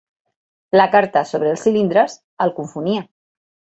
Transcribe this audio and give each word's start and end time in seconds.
La 0.79 0.87
carta 0.95 1.23
sobre 1.31 1.51
els 1.57 1.67
cilindres 1.67 2.17
el 2.47 2.55
confonia. 2.61 3.05